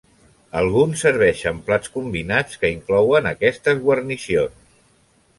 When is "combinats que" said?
1.97-2.71